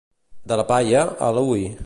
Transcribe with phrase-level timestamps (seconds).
[0.51, 1.71] De la «paia» a l'«ui».